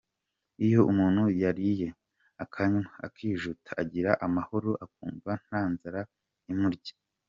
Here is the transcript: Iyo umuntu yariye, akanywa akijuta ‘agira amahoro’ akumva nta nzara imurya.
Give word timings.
Iyo 0.65 0.79
umuntu 0.91 1.23
yariye, 1.41 1.87
akanywa 2.43 2.83
akijuta 3.07 3.69
‘agira 3.81 4.11
amahoro’ 4.25 4.69
akumva 4.85 5.31
nta 5.45 5.61
nzara 5.73 6.01
imurya. 6.51 6.93